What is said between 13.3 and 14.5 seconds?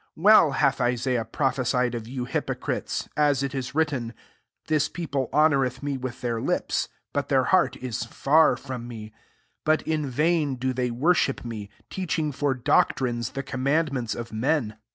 the commaiMi MARK VIL 65 mmts of